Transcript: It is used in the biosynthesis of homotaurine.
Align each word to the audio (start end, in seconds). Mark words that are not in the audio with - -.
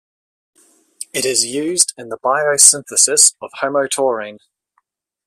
It 1.13 1.25
is 1.25 1.45
used 1.45 1.93
in 1.95 2.09
the 2.09 2.17
biosynthesis 2.17 3.35
of 3.39 3.51
homotaurine. 3.61 4.39